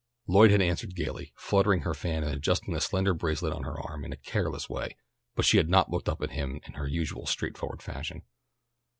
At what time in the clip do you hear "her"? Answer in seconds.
1.81-1.93, 3.65-3.79, 6.73-6.87